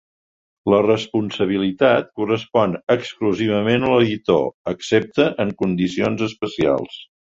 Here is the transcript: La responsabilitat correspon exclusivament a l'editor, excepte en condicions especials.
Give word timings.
La 0.73 0.79
responsabilitat 0.85 2.09
correspon 2.23 2.75
exclusivament 2.97 3.89
a 3.89 3.95
l'editor, 3.95 4.45
excepte 4.77 5.33
en 5.47 5.57
condicions 5.65 6.31
especials. 6.35 7.03